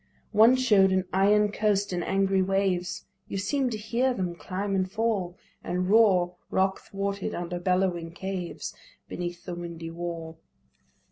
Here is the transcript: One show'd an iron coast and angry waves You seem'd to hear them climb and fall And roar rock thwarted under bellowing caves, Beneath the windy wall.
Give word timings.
One 0.31 0.55
show'd 0.55 0.91
an 0.91 1.05
iron 1.13 1.51
coast 1.51 1.93
and 1.93 2.03
angry 2.03 2.41
waves 2.41 3.05
You 3.27 3.37
seem'd 3.37 3.71
to 3.73 3.77
hear 3.77 4.15
them 4.15 4.33
climb 4.33 4.73
and 4.73 4.91
fall 4.91 5.37
And 5.63 5.91
roar 5.91 6.37
rock 6.49 6.79
thwarted 6.79 7.35
under 7.35 7.59
bellowing 7.59 8.09
caves, 8.11 8.73
Beneath 9.07 9.45
the 9.45 9.53
windy 9.53 9.91
wall. 9.91 10.39